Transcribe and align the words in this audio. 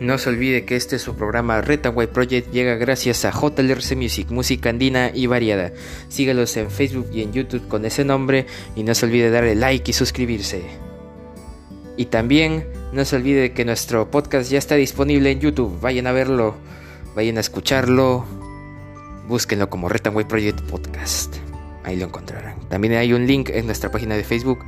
No 0.00 0.16
se 0.16 0.28
olvide 0.30 0.64
que 0.64 0.76
este 0.76 1.00
su 1.00 1.16
programa 1.16 1.60
Retaway 1.60 2.06
Project 2.06 2.52
llega 2.52 2.76
gracias 2.76 3.24
a 3.24 3.32
JLRC 3.32 3.96
Music, 3.96 4.30
música 4.30 4.70
andina 4.70 5.10
y 5.12 5.26
variada. 5.26 5.72
Sígalos 6.08 6.56
en 6.56 6.70
Facebook 6.70 7.08
y 7.12 7.22
en 7.22 7.32
YouTube 7.32 7.66
con 7.66 7.84
ese 7.84 8.04
nombre 8.04 8.46
y 8.76 8.84
no 8.84 8.94
se 8.94 9.06
olvide 9.06 9.30
darle 9.30 9.56
like 9.56 9.90
y 9.90 9.94
suscribirse. 9.94 10.62
Y 11.96 12.06
también 12.06 12.64
no 12.92 13.04
se 13.04 13.16
olvide 13.16 13.52
que 13.52 13.64
nuestro 13.64 14.08
podcast 14.08 14.48
ya 14.48 14.58
está 14.58 14.76
disponible 14.76 15.32
en 15.32 15.40
YouTube. 15.40 15.80
Vayan 15.80 16.06
a 16.06 16.12
verlo, 16.12 16.54
vayan 17.16 17.36
a 17.36 17.40
escucharlo. 17.40 18.24
Búsquenlo 19.26 19.68
como 19.68 19.88
Retaway 19.88 20.28
Project 20.28 20.60
Podcast. 20.60 21.34
Ahí 21.82 21.96
lo 21.96 22.04
encontrarán. 22.04 22.68
También 22.68 22.94
hay 22.94 23.12
un 23.12 23.26
link 23.26 23.50
en 23.50 23.66
nuestra 23.66 23.90
página 23.90 24.14
de 24.14 24.22
Facebook. 24.22 24.60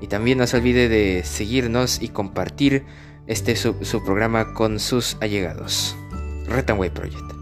Y 0.00 0.08
también 0.08 0.38
no 0.38 0.46
se 0.48 0.56
olvide 0.56 0.88
de 0.88 1.22
seguirnos 1.22 2.02
y 2.02 2.08
compartir 2.08 2.84
este 3.26 3.56
su, 3.56 3.74
su 3.82 4.04
programa 4.04 4.54
con 4.54 4.78
sus 4.78 5.16
allegados. 5.20 5.96
Retanway 6.46 6.90
Project. 6.90 7.40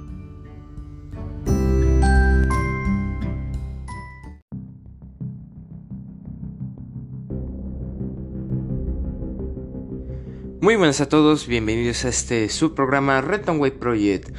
Muy 10.61 10.77
buenas 10.77 11.01
a 11.01 11.09
todos, 11.09 11.47
bienvenidos 11.47 12.05
a 12.05 12.09
este 12.09 12.49
subprograma 12.49 13.21
Retanway 13.21 13.71
Project 13.71 14.35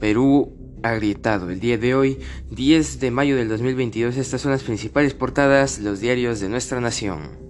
Perú 0.00 0.56
agrietado. 0.82 1.50
El 1.50 1.60
día 1.60 1.78
de 1.78 1.94
hoy, 1.94 2.18
10 2.50 3.00
de 3.00 3.10
mayo 3.10 3.36
del 3.36 3.48
2022, 3.48 4.16
estas 4.16 4.40
son 4.40 4.52
las 4.52 4.62
principales 4.62 5.14
portadas, 5.14 5.78
los 5.78 6.00
diarios 6.00 6.40
de 6.40 6.48
nuestra 6.48 6.80
nación. 6.80 7.47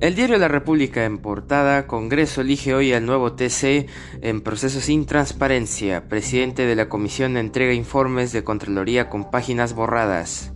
El 0.00 0.14
diario 0.14 0.38
La 0.38 0.46
República 0.46 1.04
en 1.04 1.18
portada, 1.18 1.88
Congreso 1.88 2.42
elige 2.42 2.72
hoy 2.72 2.92
al 2.92 3.04
nuevo 3.04 3.32
TC 3.32 3.88
en 4.22 4.42
proceso 4.42 4.80
sin 4.80 5.06
transparencia. 5.06 6.08
Presidente 6.08 6.66
de 6.66 6.76
la 6.76 6.88
comisión 6.88 7.36
entrega 7.36 7.72
informes 7.72 8.30
de 8.30 8.44
Contraloría 8.44 9.10
con 9.10 9.32
páginas 9.32 9.74
borradas. 9.74 10.52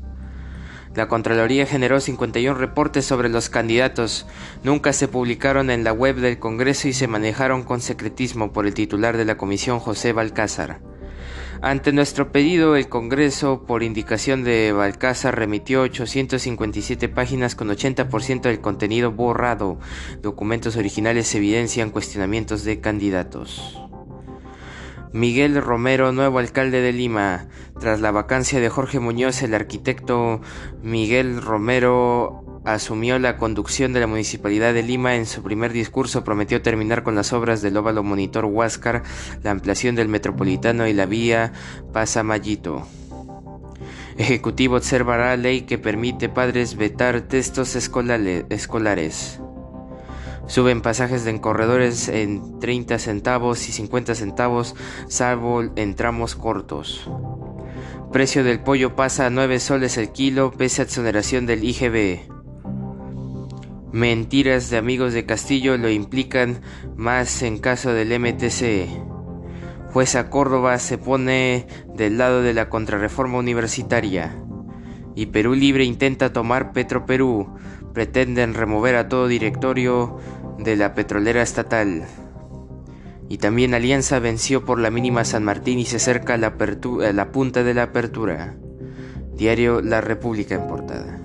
La 0.94 1.08
Contraloría 1.08 1.66
generó 1.66 1.98
51 1.98 2.56
reportes 2.56 3.04
sobre 3.04 3.28
los 3.30 3.48
candidatos. 3.48 4.28
Nunca 4.62 4.92
se 4.92 5.08
publicaron 5.08 5.70
en 5.70 5.82
la 5.82 5.92
web 5.92 6.18
del 6.20 6.38
Congreso 6.38 6.86
y 6.86 6.92
se 6.92 7.08
manejaron 7.08 7.64
con 7.64 7.80
secretismo 7.80 8.52
por 8.52 8.68
el 8.68 8.74
titular 8.74 9.16
de 9.16 9.24
la 9.24 9.36
comisión 9.36 9.80
José 9.80 10.12
Balcázar. 10.12 10.91
Ante 11.64 11.92
nuestro 11.92 12.32
pedido, 12.32 12.74
el 12.74 12.88
Congreso, 12.88 13.62
por 13.64 13.84
indicación 13.84 14.42
de 14.42 14.72
Balcázar, 14.72 15.38
remitió 15.38 15.82
857 15.82 17.08
páginas 17.08 17.54
con 17.54 17.68
80% 17.68 18.42
del 18.42 18.60
contenido 18.60 19.12
borrado. 19.12 19.78
Documentos 20.20 20.74
originales 20.76 21.32
evidencian 21.36 21.90
cuestionamientos 21.90 22.64
de 22.64 22.80
candidatos. 22.80 23.80
Miguel 25.12 25.60
Romero, 25.60 26.10
nuevo 26.12 26.38
alcalde 26.38 26.80
de 26.80 26.92
Lima. 26.92 27.46
Tras 27.78 28.00
la 28.00 28.10
vacancia 28.10 28.60
de 28.60 28.70
Jorge 28.70 28.98
Muñoz, 28.98 29.42
el 29.42 29.54
arquitecto 29.54 30.40
Miguel 30.82 31.42
Romero 31.42 32.62
asumió 32.64 33.18
la 33.18 33.36
conducción 33.36 33.92
de 33.92 34.00
la 34.00 34.06
Municipalidad 34.06 34.72
de 34.72 34.82
Lima. 34.82 35.16
En 35.16 35.26
su 35.26 35.42
primer 35.42 35.72
discurso 35.72 36.24
prometió 36.24 36.62
terminar 36.62 37.02
con 37.02 37.14
las 37.14 37.34
obras 37.34 37.60
del 37.60 37.76
óvalo 37.76 38.02
monitor 38.02 38.46
Huáscar, 38.46 39.02
la 39.42 39.50
ampliación 39.50 39.96
del 39.96 40.08
metropolitano 40.08 40.86
y 40.86 40.94
la 40.94 41.04
vía 41.04 41.52
Pasamayito. 41.92 42.86
Ejecutivo 44.16 44.76
observará 44.76 45.36
ley 45.36 45.62
que 45.62 45.76
permite 45.76 46.30
padres 46.30 46.76
vetar 46.76 47.20
textos 47.22 47.76
escolares. 47.76 49.40
Suben 50.52 50.82
pasajes 50.82 51.24
de 51.24 51.40
corredores 51.40 52.08
en 52.08 52.58
30 52.60 52.98
centavos 52.98 53.70
y 53.70 53.72
50 53.72 54.14
centavos, 54.14 54.76
salvo 55.08 55.62
en 55.76 55.94
tramos 55.94 56.36
cortos. 56.36 57.08
Precio 58.12 58.44
del 58.44 58.60
pollo 58.60 58.94
pasa 58.94 59.24
a 59.24 59.30
9 59.30 59.58
soles 59.60 59.96
el 59.96 60.12
kilo 60.12 60.50
pese 60.52 60.82
a 60.82 60.84
exoneración 60.84 61.46
del 61.46 61.64
IGB. 61.64 62.28
Mentiras 63.92 64.68
de 64.68 64.76
amigos 64.76 65.14
de 65.14 65.24
Castillo 65.24 65.78
lo 65.78 65.88
implican 65.88 66.60
más 66.96 67.40
en 67.40 67.56
caso 67.56 67.94
del 67.94 68.20
MTC. 68.20 68.90
Jueza 69.90 70.28
Córdoba 70.28 70.78
se 70.80 70.98
pone 70.98 71.66
del 71.94 72.18
lado 72.18 72.42
de 72.42 72.52
la 72.52 72.68
contrarreforma 72.68 73.38
universitaria. 73.38 74.36
Y 75.14 75.26
Perú 75.26 75.54
Libre 75.54 75.84
intenta 75.84 76.34
tomar 76.34 76.72
Petro 76.72 77.06
Perú. 77.06 77.54
Pretenden 77.92 78.54
remover 78.54 78.96
a 78.96 79.08
todo 79.08 79.28
directorio 79.28 80.18
de 80.58 80.76
la 80.76 80.94
petrolera 80.94 81.42
estatal. 81.42 82.04
Y 83.28 83.38
también 83.38 83.74
Alianza 83.74 84.18
venció 84.18 84.64
por 84.64 84.78
la 84.78 84.90
mínima 84.90 85.24
San 85.24 85.44
Martín 85.44 85.78
y 85.78 85.86
se 85.86 85.96
acerca 85.96 86.34
a 86.34 86.38
la, 86.38 87.32
punta 87.32 87.62
de 87.62 87.74
la 87.74 87.84
apertura. 87.84 88.54
Diario 89.34 89.80
La 89.80 90.00
República 90.00 90.54
en 90.54 90.66
portada. 90.68 91.18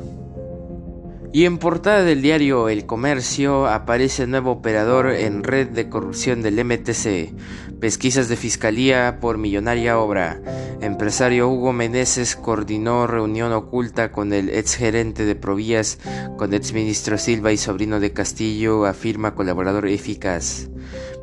Y 1.33 1.45
en 1.45 1.57
portada 1.57 2.03
del 2.03 2.21
diario 2.21 2.69
El 2.69 2.85
Comercio 2.85 3.67
aparece 3.67 4.25
nuevo 4.27 4.51
operador 4.51 5.11
en 5.11 5.43
red 5.43 5.67
de 5.67 5.89
corrupción 5.89 6.41
del 6.41 6.63
MTC. 6.63 7.33
Pesquisas 7.79 8.29
de 8.29 8.37
fiscalía 8.37 9.19
por 9.19 9.37
millonaria 9.37 9.99
obra. 9.99 10.41
Empresario 10.81 11.49
Hugo 11.49 11.73
Meneses 11.73 12.35
coordinó 12.35 13.07
reunión 13.07 13.51
oculta 13.51 14.11
con 14.11 14.31
el 14.31 14.49
ex 14.49 14.75
gerente 14.75 15.25
de 15.25 15.35
Provías, 15.35 15.99
con 16.37 16.53
ex 16.53 16.73
ministro 16.73 17.17
Silva 17.17 17.51
y 17.51 17.57
sobrino 17.57 17.99
de 17.99 18.13
Castillo, 18.13 18.85
afirma 18.85 19.35
colaborador 19.35 19.87
eficaz. 19.87 20.69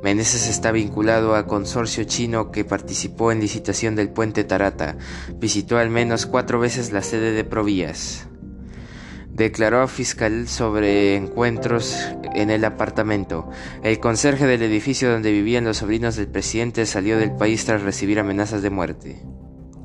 Meneses 0.02 0.48
está 0.48 0.70
vinculado 0.70 1.34
a 1.34 1.46
consorcio 1.46 2.04
chino 2.04 2.50
que 2.50 2.64
participó 2.64 3.32
en 3.32 3.40
licitación 3.40 3.96
del 3.96 4.10
puente 4.10 4.44
Tarata. 4.44 4.98
Visitó 5.40 5.78
al 5.78 5.88
menos 5.88 6.26
cuatro 6.26 6.60
veces 6.60 6.92
la 6.92 7.02
sede 7.02 7.32
de 7.32 7.44
Provías 7.44 8.28
declaró 9.34 9.82
a 9.82 9.88
fiscal 9.88 10.46
sobre 10.48 11.16
encuentros 11.16 11.96
en 12.34 12.50
el 12.50 12.64
apartamento. 12.64 13.50
El 13.82 13.98
conserje 13.98 14.46
del 14.46 14.62
edificio 14.62 15.10
donde 15.10 15.32
vivían 15.32 15.64
los 15.64 15.78
sobrinos 15.78 16.16
del 16.16 16.28
presidente 16.28 16.86
salió 16.86 17.18
del 17.18 17.32
país 17.32 17.64
tras 17.64 17.82
recibir 17.82 18.20
amenazas 18.20 18.62
de 18.62 18.70
muerte. 18.70 19.22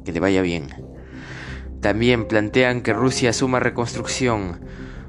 Que 0.05 0.11
le 0.11 0.19
vaya 0.19 0.41
bien. 0.41 0.67
También 1.81 2.27
plantean 2.27 2.81
que 2.81 2.93
Rusia 2.93 3.31
asuma 3.31 3.59
reconstrucción. 3.59 4.61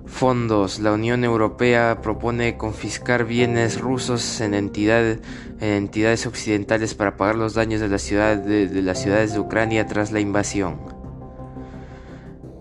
Fondos. 0.07 0.81
La 0.81 0.93
Unión 0.93 1.23
Europea 1.23 2.01
propone 2.03 2.57
confiscar 2.57 3.27
bienes 3.27 3.81
rusos 3.81 4.41
en, 4.41 4.55
en 4.55 5.21
entidades 5.61 6.27
occidentales 6.27 6.95
para 6.95 7.17
pagar 7.17 7.37
los 7.37 7.55
daños 7.55 7.81
de, 7.81 7.89
de 7.89 8.83
las 8.83 8.99
ciudades 8.99 9.33
de 9.33 9.39
Ucrania 9.39 9.87
tras 9.87 10.11
la 10.11 10.19
invasión. 10.19 11.00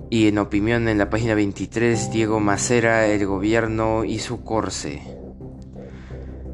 Y 0.10 0.28
en 0.28 0.40
opinión 0.40 0.88
en 0.88 0.98
la 0.98 1.10
página 1.10 1.36
23, 1.36 2.12
Diego 2.12 2.40
Macera, 2.40 3.06
el 3.06 3.26
gobierno 3.28 4.06
y 4.06 4.20
su 4.20 4.44
corse. 4.44 5.02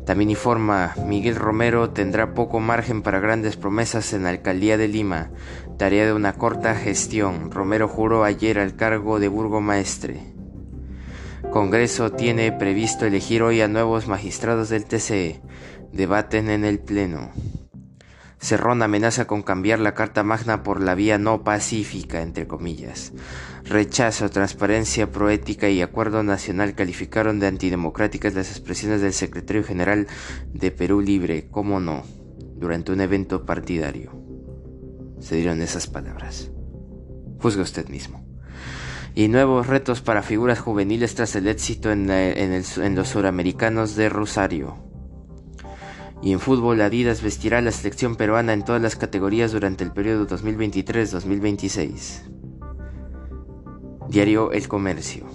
También 0.06 0.30
informa, 0.30 0.94
Miguel 1.08 1.36
Romero 1.36 1.90
tendrá 1.90 2.34
poco 2.34 2.60
margen 2.60 3.02
para 3.02 3.20
grandes 3.20 3.58
promesas 3.58 4.14
en 4.14 4.24
la 4.24 4.30
alcaldía 4.30 4.78
de 4.78 4.88
Lima, 4.88 5.32
tarea 5.78 6.06
de 6.06 6.14
una 6.14 6.34
corta 6.34 6.76
gestión. 6.76 7.50
Romero 7.50 7.88
juró 7.88 8.24
ayer 8.24 8.60
al 8.60 8.76
cargo 8.76 9.20
de 9.20 9.30
burgomaestre. 9.30 10.36
Congreso 11.50 12.12
tiene 12.12 12.52
previsto 12.52 13.06
elegir 13.06 13.42
hoy 13.42 13.62
a 13.62 13.68
nuevos 13.68 14.08
magistrados 14.08 14.70
del 14.70 14.86
TCE. 14.86 15.42
Debaten 15.94 16.50
en 16.50 16.66
el 16.66 16.80
Pleno. 16.80 17.32
Cerrón 18.46 18.84
amenaza 18.84 19.26
con 19.26 19.42
cambiar 19.42 19.80
la 19.80 19.96
Carta 19.96 20.22
Magna 20.22 20.62
por 20.62 20.80
la 20.80 20.94
vía 20.94 21.18
no 21.18 21.44
pacífica, 21.44 22.22
entre 22.22 22.46
comillas. 22.46 23.12
Rechazo, 23.64 24.30
transparencia, 24.30 25.12
proética 25.12 25.68
y 25.70 25.82
acuerdo 25.82 26.22
nacional 26.22 26.76
calificaron 26.76 27.40
de 27.40 27.48
antidemocráticas 27.48 28.36
las 28.36 28.52
expresiones 28.52 29.02
del 29.02 29.14
secretario 29.14 29.64
general 29.64 30.06
de 30.54 30.70
Perú 30.70 31.02
Libre, 31.02 31.48
cómo 31.50 31.80
no, 31.80 32.04
durante 32.56 32.92
un 32.92 33.02
evento 33.02 33.48
partidario. 33.48 34.12
Se 35.20 35.38
dieron 35.38 35.64
esas 35.64 35.88
palabras. 35.88 36.52
Juzgue 37.40 37.64
usted 37.64 37.90
mismo. 37.90 38.24
Y 39.16 39.28
nuevos 39.28 39.66
retos 39.66 40.02
para 40.02 40.22
figuras 40.22 40.60
juveniles 40.60 41.16
tras 41.16 41.36
el 41.36 41.48
éxito 41.48 41.92
en, 41.92 42.12
en 42.12 42.96
los 42.96 43.08
suramericanos 43.08 43.96
de 43.96 44.08
Rosario. 44.08 44.85
Y 46.22 46.32
en 46.32 46.40
fútbol, 46.40 46.82
Adidas 46.82 47.22
vestirá 47.22 47.60
a 47.60 47.62
la 47.62 47.72
selección 47.72 48.16
peruana 48.16 48.54
en 48.54 48.64
todas 48.64 48.82
las 48.82 48.96
categorías 48.96 49.52
durante 49.52 49.84
el 49.84 49.92
periodo 49.92 50.28
2023-2026. 50.28 52.24
Diario 54.10 54.52
El 54.52 54.68
Comercio. 54.68 55.26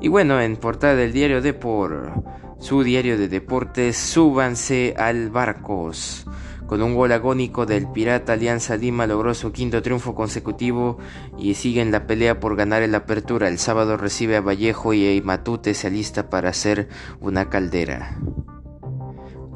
Y 0.00 0.08
bueno, 0.08 0.40
en 0.40 0.56
portada 0.56 0.94
del 0.94 1.12
diario 1.12 1.40
Depor, 1.40 2.24
su 2.58 2.82
diario 2.82 3.18
de 3.18 3.28
deportes, 3.28 3.96
súbanse 3.96 4.94
al 4.98 5.30
Barcos. 5.30 6.26
Con 6.66 6.82
un 6.82 6.94
gol 6.94 7.12
agónico 7.12 7.66
del 7.66 7.88
Pirata 7.88 8.32
Alianza 8.32 8.76
Lima 8.76 9.06
logró 9.06 9.34
su 9.34 9.52
quinto 9.52 9.82
triunfo 9.82 10.14
consecutivo 10.14 10.98
y 11.38 11.54
sigue 11.54 11.82
en 11.82 11.90
la 11.90 12.06
pelea 12.06 12.40
por 12.40 12.56
ganar 12.56 12.82
el 12.82 12.94
apertura. 12.94 13.48
El 13.48 13.58
sábado 13.58 13.98
recibe 13.98 14.36
a 14.36 14.40
Vallejo 14.40 14.94
y 14.94 15.20
Matute 15.22 15.74
se 15.74 15.88
alista 15.88 16.30
para 16.30 16.48
hacer 16.48 16.88
una 17.20 17.50
caldera. 17.50 18.18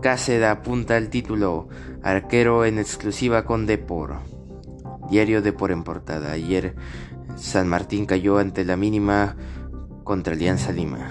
Cáceda 0.01 0.53
apunta 0.53 0.97
al 0.97 1.09
título 1.09 1.69
Arquero 2.05 2.65
en 2.65 2.79
exclusiva 2.79 3.45
con 3.45 3.67
Depor. 3.67 4.19
Diario 5.11 5.43
Depor 5.43 5.73
en 5.73 5.83
portada. 5.83 6.31
Ayer 6.31 6.77
San 7.35 7.67
Martín 7.67 8.07
cayó 8.07 8.39
ante 8.39 8.65
la 8.65 8.77
mínima 8.77 9.37
contra 10.05 10.35
Alianza 10.35 10.71
Lima. 10.71 11.11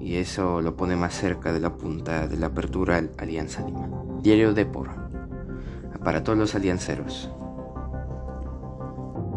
Y 0.00 0.16
eso 0.16 0.60
lo 0.62 0.76
pone 0.76 0.96
más 0.96 1.14
cerca 1.14 1.52
de 1.52 1.60
la 1.60 1.76
punta 1.76 2.26
de 2.26 2.36
la 2.38 2.46
apertura 2.46 3.00
Alianza 3.18 3.64
Lima. 3.64 3.88
Diario 4.20 4.52
Depor. 4.52 4.90
Para 6.02 6.24
todos 6.24 6.36
los 6.36 6.56
alianceros. 6.56 7.30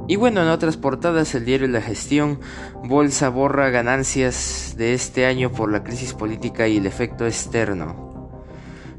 Y 0.10 0.16
bueno, 0.16 0.42
en 0.42 0.48
otras 0.48 0.78
portadas, 0.78 1.36
el 1.36 1.46
diario 1.46 1.68
La 1.68 1.82
Gestión, 1.82 2.40
Bolsa 2.84 3.30
borra 3.30 3.70
ganancias 3.70 4.76
de 4.78 4.94
este 4.94 5.26
año 5.26 5.52
por 5.52 5.70
la 5.70 5.84
crisis 5.84 6.14
política 6.14 6.68
y 6.68 6.78
el 6.78 6.86
efecto 6.86 7.26
externo. 7.26 8.07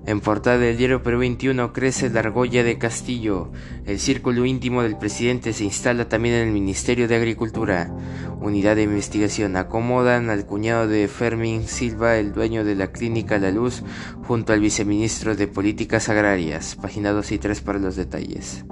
En 0.09 0.21
portada 0.21 0.57
del 0.57 0.79
diario 0.79 1.03
Perú 1.03 1.19
21 1.19 1.75
crece 1.75 2.09
la 2.09 2.21
argolla 2.21 2.65
de 2.65 2.79
Castillo. 2.79 3.53
El 3.85 3.99
círculo 3.99 4.47
íntimo 4.47 4.83
del 4.83 4.97
presidente 4.97 5.53
se 5.53 5.65
instala 5.65 6.09
también 6.09 6.37
en 6.37 6.49
el 6.49 6.55
Ministerio 6.55 7.07
de 7.09 7.17
Agricultura. 7.17 7.95
Unidad 8.41 8.77
de 8.77 8.85
investigación. 8.85 9.55
Acomodan 9.57 10.31
al 10.31 10.47
cuñado 10.47 10.89
de 10.89 11.09
Fermín 11.09 11.69
Silva, 11.69 12.17
el 12.17 12.33
dueño 12.33 12.65
de 12.65 12.75
la 12.75 12.91
clínica 12.91 13.37
La 13.37 13.51
Luz, 13.51 13.83
junto 14.27 14.55
al 14.55 14.61
viceministro 14.61 15.37
de 15.37 15.47
Políticas 15.47 16.09
Agrarias. 16.09 16.75
Página 16.81 17.13
2 17.13 17.33
y 17.33 17.39
3 17.39 17.61
para 17.61 17.79
los 17.79 17.95
detalles. 17.95 18.65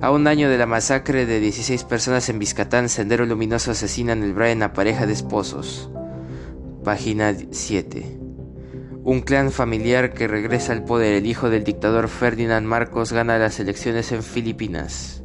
A 0.00 0.12
un 0.12 0.28
año 0.28 0.48
de 0.48 0.56
la 0.56 0.66
masacre 0.66 1.26
de 1.26 1.40
16 1.40 1.82
personas 1.82 2.28
en 2.28 2.38
Vizcatán, 2.38 2.88
Sendero 2.88 3.26
Luminoso 3.26 3.72
asesinan 3.72 4.22
el 4.22 4.34
Brian 4.34 4.62
a 4.62 4.72
pareja 4.72 5.06
de 5.06 5.14
esposos. 5.14 5.90
Página 6.84 7.34
7. 7.50 8.29
Un 9.10 9.22
clan 9.22 9.50
familiar 9.50 10.14
que 10.14 10.28
regresa 10.28 10.72
al 10.72 10.84
poder, 10.84 11.14
el 11.14 11.26
hijo 11.26 11.50
del 11.50 11.64
dictador 11.64 12.06
Ferdinand 12.06 12.64
Marcos 12.64 13.12
gana 13.12 13.38
las 13.38 13.58
elecciones 13.58 14.12
en 14.12 14.22
Filipinas. 14.22 15.24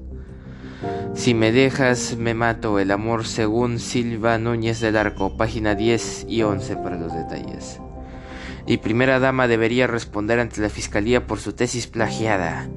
Si 1.14 1.36
me 1.36 1.52
dejas, 1.52 2.18
me 2.18 2.34
mato. 2.34 2.80
El 2.80 2.90
amor 2.90 3.28
según 3.28 3.78
Silva 3.78 4.40
Núñez 4.40 4.80
del 4.80 4.98
Arco, 4.98 5.38
página 5.38 5.76
10 5.76 6.26
y 6.28 6.42
11 6.42 6.78
para 6.78 6.98
los 6.98 7.14
detalles. 7.14 7.80
Y 8.66 8.78
primera 8.78 9.20
dama 9.20 9.48
debería 9.48 9.86
responder 9.86 10.40
ante 10.40 10.62
la 10.62 10.70
fiscalía 10.70 11.28
por 11.28 11.38
su 11.38 11.54
tesis 11.54 11.86
plagiada. 11.86 12.68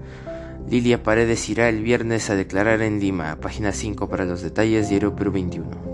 Lilia 0.68 1.02
Paredes 1.02 1.48
irá 1.48 1.70
el 1.70 1.82
viernes 1.82 2.28
a 2.28 2.36
declarar 2.36 2.82
en 2.82 3.00
Lima, 3.00 3.38
página 3.40 3.72
5 3.72 4.10
para 4.10 4.26
los 4.26 4.42
detalles, 4.42 4.90
Diario 4.90 5.16
Perú 5.16 5.32
21. 5.32 5.87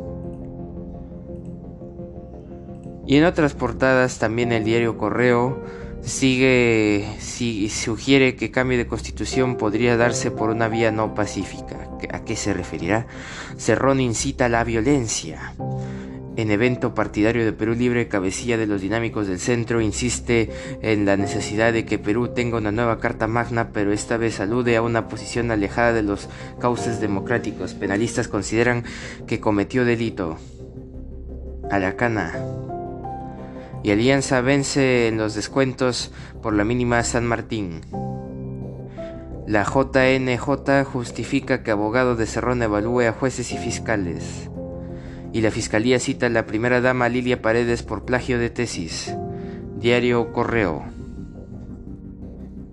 Y 3.07 3.17
en 3.17 3.25
otras 3.25 3.55
portadas 3.55 4.19
también 4.19 4.53
el 4.53 4.65
diario 4.65 4.97
Correo 4.97 5.63
sigue 6.05 7.07
si, 7.19 7.69
sugiere 7.69 8.37
que 8.37 8.51
cambio 8.51 8.79
de 8.79 8.87
constitución 8.87 9.57
podría 9.57 9.97
darse 9.97 10.31
por 10.31 10.51
una 10.51 10.69
vía 10.69 10.91
no 10.91 11.15
pacífica. 11.15 11.89
¿A 12.13 12.25
qué 12.25 12.37
se 12.37 12.53
referirá? 12.53 13.07
Cerrón 13.57 14.01
incita 14.01 14.47
a 14.47 14.49
la 14.51 14.65
violencia. 14.65 15.55
En 16.37 16.51
evento 16.51 16.95
partidario 16.95 17.45
de 17.45 17.53
Perú 17.53 17.75
Libre, 17.75 18.09
cabecilla 18.09 18.59
de 18.59 18.67
los 18.67 18.81
dinámicos 18.81 19.29
del 19.29 19.39
centro 19.39 19.81
insiste 19.81 20.51
en 20.83 21.07
la 21.07 21.17
necesidad 21.17 21.73
de 21.73 21.87
que 21.87 21.99
Perú 21.99 22.29
tenga 22.35 22.59
una 22.59 22.73
nueva 22.73 22.99
Carta 22.99 23.29
Magna, 23.29 23.71
pero 23.73 23.93
esta 23.93 24.17
vez 24.17 24.41
alude 24.41 24.77
a 24.77 24.83
una 24.83 25.07
posición 25.09 25.53
alejada 25.53 25.93
de 25.93 26.03
los 26.03 26.29
cauces 26.59 27.01
democráticos. 27.01 27.75
Penalistas 27.75 28.27
consideran 28.27 28.83
que 29.29 29.39
cometió 29.39 29.85
delito. 29.85 30.39
Alacana 31.71 32.33
y 33.85 33.91
Alianza 33.91 34.41
vence 34.41 35.09
en 35.09 35.19
los 35.19 35.35
descuentos 35.35 36.11
por 36.43 36.55
la 36.55 36.65
mínima 36.65 37.03
San 37.05 37.27
Martín. 37.27 37.83
La 39.47 39.63
JNJ 39.63 40.85
justifica 40.85 41.63
que 41.63 41.71
abogado 41.71 42.17
de 42.17 42.25
Cerrón 42.25 42.63
evalúe 42.63 43.03
a 43.03 43.13
jueces 43.13 43.53
y 43.53 43.59
fiscales. 43.59 44.49
Y 45.35 45.43
la 45.43 45.51
fiscalía 45.51 46.01
cita 46.01 46.27
a 46.27 46.31
la 46.31 46.47
primera 46.47 46.81
dama 46.81 47.11
Lilia 47.11 47.43
Paredes 47.43 47.83
por 47.83 48.07
plagio 48.07 48.39
de 48.39 48.49
tesis. 48.49 49.15
Diario 49.77 50.33
Correo. 50.33 50.87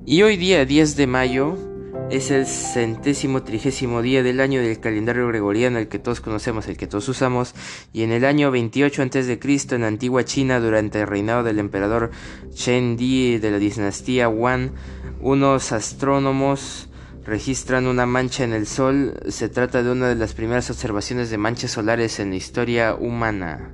Y 0.05 0.21
hoy 0.21 0.37
día 0.37 0.63
10 0.63 0.95
de 0.95 1.07
mayo 1.07 1.57
es 2.11 2.29
el 2.29 2.45
centésimo 2.45 3.43
trigésimo 3.43 4.01
día 4.01 4.21
del 4.21 4.41
año 4.41 4.59
del 4.59 4.79
calendario 4.81 5.27
gregoriano, 5.27 5.79
el 5.79 5.87
que 5.87 5.97
todos 5.97 6.19
conocemos, 6.19 6.67
el 6.67 6.75
que 6.75 6.85
todos 6.85 7.07
usamos, 7.07 7.55
y 7.93 8.03
en 8.03 8.11
el 8.11 8.25
año 8.25 8.51
28 8.51 9.03
a.C., 9.03 9.39
en 9.71 9.83
antigua 9.83 10.25
China, 10.25 10.59
durante 10.59 10.99
el 10.99 11.07
reinado 11.07 11.43
del 11.43 11.57
emperador 11.57 12.11
Chen 12.53 12.97
Di 12.97 13.37
de 13.37 13.51
la 13.51 13.59
dinastía 13.59 14.27
Wan, 14.27 14.73
unos 15.21 15.71
astrónomos 15.71 16.89
registran 17.23 17.87
una 17.87 18.05
mancha 18.05 18.43
en 18.43 18.51
el 18.51 18.67
Sol. 18.67 19.13
Se 19.29 19.47
trata 19.47 19.81
de 19.81 19.91
una 19.91 20.09
de 20.09 20.15
las 20.15 20.33
primeras 20.33 20.69
observaciones 20.69 21.29
de 21.29 21.37
manchas 21.37 21.71
solares 21.71 22.19
en 22.19 22.31
la 22.31 22.35
historia 22.35 22.93
humana. 22.93 23.73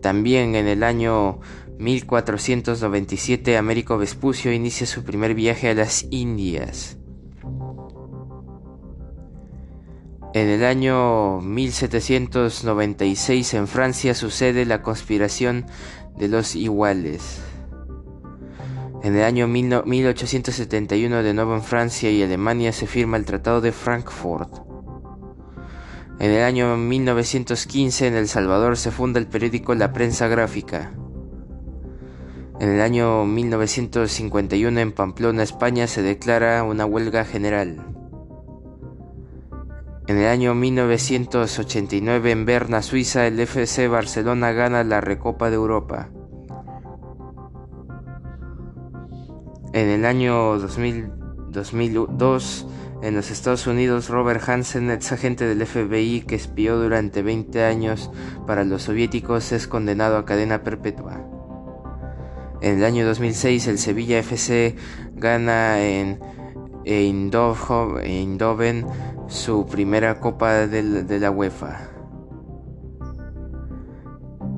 También 0.00 0.54
en 0.54 0.66
el 0.66 0.82
año 0.82 1.40
1497 1.78 3.56
Américo 3.56 3.96
Vespucio 3.98 4.52
inicia 4.52 4.86
su 4.86 5.04
primer 5.04 5.34
viaje 5.34 5.70
a 5.70 5.74
las 5.74 6.06
Indias. 6.10 6.98
En 10.34 10.48
el 10.48 10.64
año 10.64 11.40
1796 11.40 13.54
en 13.54 13.66
Francia 13.66 14.14
sucede 14.14 14.66
la 14.66 14.82
conspiración 14.82 15.64
de 16.16 16.28
los 16.28 16.54
iguales. 16.54 17.40
En 19.02 19.16
el 19.16 19.22
año 19.22 19.48
1871 19.48 21.22
de 21.22 21.32
nuevo 21.32 21.54
en 21.54 21.62
Francia 21.62 22.10
y 22.10 22.22
Alemania 22.22 22.72
se 22.72 22.86
firma 22.88 23.16
el 23.16 23.24
Tratado 23.24 23.60
de 23.60 23.70
Frankfurt. 23.72 24.66
En 26.18 26.32
el 26.32 26.42
año 26.42 26.76
1915 26.76 28.08
en 28.08 28.16
El 28.16 28.26
Salvador 28.26 28.76
se 28.76 28.90
funda 28.90 29.20
el 29.20 29.28
periódico 29.28 29.76
La 29.76 29.92
Prensa 29.92 30.26
Gráfica. 30.26 30.90
En 32.60 32.70
el 32.70 32.80
año 32.80 33.24
1951 33.24 34.80
en 34.80 34.90
Pamplona, 34.90 35.44
España, 35.44 35.86
se 35.86 36.02
declara 36.02 36.64
una 36.64 36.86
huelga 36.86 37.24
general. 37.24 37.86
En 40.08 40.16
el 40.16 40.26
año 40.26 40.56
1989 40.56 42.32
en 42.32 42.46
Berna, 42.46 42.82
Suiza, 42.82 43.28
el 43.28 43.38
FC 43.38 43.86
Barcelona 43.86 44.50
gana 44.50 44.82
la 44.82 45.00
Recopa 45.00 45.50
de 45.50 45.56
Europa. 45.56 46.08
En 49.72 49.88
el 49.88 50.04
año 50.04 50.58
2002 50.58 52.66
en 53.02 53.14
los 53.14 53.30
Estados 53.30 53.68
Unidos, 53.68 54.08
Robert 54.08 54.48
Hansen, 54.48 54.90
ex 54.90 55.12
agente 55.12 55.44
del 55.44 55.64
FBI 55.64 56.22
que 56.22 56.34
espió 56.34 56.76
durante 56.76 57.22
20 57.22 57.62
años 57.62 58.10
para 58.48 58.64
los 58.64 58.82
soviéticos, 58.82 59.52
es 59.52 59.68
condenado 59.68 60.16
a 60.16 60.24
cadena 60.24 60.64
perpetua. 60.64 61.37
En 62.60 62.78
el 62.78 62.84
año 62.84 63.06
2006 63.06 63.68
el 63.68 63.78
Sevilla 63.78 64.18
FC 64.18 64.74
gana 65.14 65.80
en 65.80 66.18
Eindhoven 66.84 68.86
su 69.28 69.66
primera 69.66 70.20
copa 70.20 70.66
de 70.66 71.20
la 71.20 71.30
UEFA. 71.30 71.88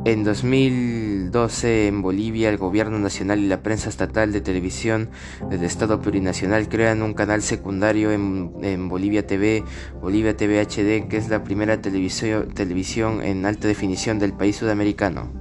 En 0.06 0.24
2012 0.24 1.88
en 1.88 2.00
Bolivia 2.00 2.48
el 2.48 2.56
gobierno 2.56 2.98
nacional 2.98 3.40
y 3.40 3.48
la 3.48 3.62
prensa 3.62 3.90
estatal 3.90 4.32
de 4.32 4.40
televisión 4.40 5.10
del 5.50 5.62
Estado 5.62 6.00
plurinacional 6.00 6.70
crean 6.70 7.02
un 7.02 7.12
canal 7.12 7.42
secundario 7.42 8.10
en, 8.10 8.88
Bolivia 8.88 9.26
TV, 9.26 9.62
Bolivia 10.00 10.38
TV 10.38 10.62
HD, 10.62 11.06
que 11.06 11.18
es 11.18 11.28
la 11.28 11.44
primera 11.44 11.82
televisión 11.82 13.22
en 13.22 13.44
alta 13.44 13.68
definición 13.68 14.18
del 14.18 14.32
país 14.32 14.56
sudamericano. 14.56 15.39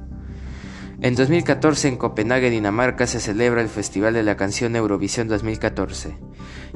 En 1.02 1.16
2014 1.16 1.88
en 1.88 1.96
Copenhague, 1.96 2.50
Dinamarca, 2.50 3.08
se 3.08 3.22
celebra 3.22 3.62
el 3.62 3.70
Festival 3.70 4.14
de 4.14 4.22
la 4.22 4.36
Canción 4.36 4.76
Eurovisión 4.76 5.30
2014 5.30 6.18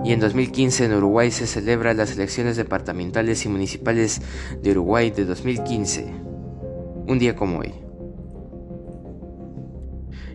y 0.05 0.13
en 0.13 0.21
2015 0.21 0.85
en 0.85 0.93
Uruguay 0.93 1.29
se 1.29 1.45
celebran 1.45 1.97
las 1.97 2.13
elecciones 2.13 2.55
departamentales 2.55 3.43
y 3.43 3.49
municipales 3.49 4.21
de 4.61 4.71
Uruguay 4.71 5.11
de 5.11 5.25
2015, 5.25 6.05
un 7.05 7.19
día 7.19 7.35
como 7.35 7.59
hoy. 7.59 7.73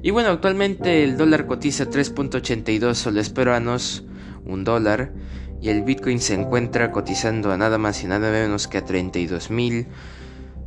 Y 0.03 0.11
bueno, 0.11 0.29
actualmente 0.29 1.03
el 1.03 1.17
dólar 1.17 1.47
cotiza 1.47 1.89
3.82 1.89 3.33
peruanos, 3.33 4.05
un 4.45 4.65
dólar, 4.65 5.15
y 5.63 5.71
el 5.71 5.83
Bitcoin 5.83 6.21
se 6.21 6.35
encuentra 6.35 6.91
cotizando 6.93 7.53
a 7.53 7.57
nada 7.57 7.79
más 7.79 8.05
y 8.05 8.07
nada 8.07 8.31
menos 8.31 8.69
que 8.69 8.77
a 8.77 8.85
32 8.85 9.51
mil 9.51 9.87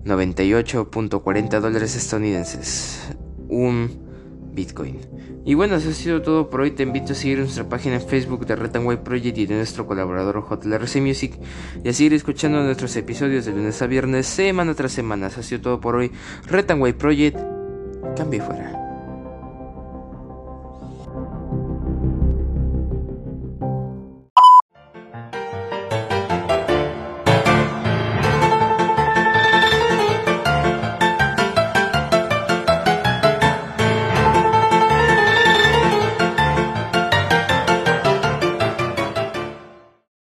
98.40 0.06 1.60
dólares 1.60 1.96
estadounidenses. 1.96 3.14
Un 3.48 4.12
Bitcoin. 4.54 5.00
Y 5.46 5.56
bueno, 5.56 5.76
eso 5.76 5.90
ha 5.90 5.94
sido 5.94 6.22
todo 6.22 6.50
por 6.50 6.62
hoy. 6.62 6.72
Te 6.72 6.84
invito 6.84 7.14
a 7.14 7.16
seguir 7.16 7.40
nuestra 7.40 7.68
página 7.68 7.96
en 7.96 8.02
Facebook 8.02 8.46
de 8.46 8.56
Red 8.56 8.76
and 8.76 8.88
White 8.88 9.04
Project 9.04 9.38
y 9.38 9.46
de 9.46 9.56
nuestro 9.56 9.88
colaborador 9.88 10.46
JLRC 10.48 10.98
Music 10.98 11.40
y 11.84 11.90
a 11.90 11.94
seguir 11.94 12.14
escuchando 12.14 12.62
nuestros 12.64 12.96
episodios 12.96 13.46
de 13.46 13.52
lunes 13.52 13.82
a 13.82 13.88
viernes, 13.88 14.28
semana 14.28 14.74
tras 14.76 14.92
semana. 14.92 15.28
Eso 15.28 15.40
ha 15.40 15.44
sido 15.44 15.62
todo 15.62 15.80
por 15.80 15.96
hoy. 15.96 16.12
Red 16.48 16.70
and 16.72 16.82
White 16.82 17.00
Project, 17.00 17.38
cambie 18.16 18.42
fuera. 18.42 18.78